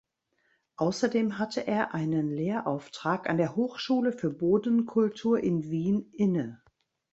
[0.77, 6.59] Außerdem hatte er einen Lehrauftrag an der Hochschule für Bodenkultur in Wien inne.